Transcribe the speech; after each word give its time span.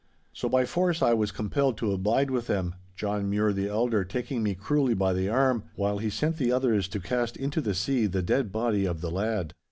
'So 0.33 0.49
by 0.49 0.65
force 0.65 1.03
I 1.03 1.13
was 1.13 1.31
compelled 1.31 1.77
to 1.77 1.91
abide 1.91 2.31
with 2.31 2.47
them, 2.47 2.73
John 2.95 3.29
Mure 3.29 3.53
the 3.53 3.67
elder 3.67 4.03
taking 4.03 4.41
me 4.41 4.55
cruelly 4.55 4.95
by 4.95 5.13
the 5.13 5.29
arm, 5.29 5.65
while 5.75 5.99
he 5.99 6.09
sent 6.09 6.37
the 6.37 6.51
others 6.51 6.87
to 6.87 6.99
cast 6.99 7.37
into 7.37 7.61
the 7.61 7.75
sea 7.75 8.07
the 8.07 8.23
dead 8.23 8.51
body 8.51 8.85
of 8.85 9.01
the 9.01 9.11
lad. 9.11 9.53